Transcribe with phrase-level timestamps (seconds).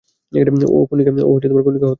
[0.71, 1.79] ও খুনিকে হত্যা করবে।